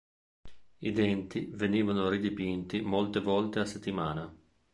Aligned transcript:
I 0.79 0.91
denti 0.93 1.51
venivano 1.53 2.09
ridipinti 2.09 2.81
molte 2.81 3.19
volte 3.19 3.59
a 3.59 3.65
settimana. 3.65 4.35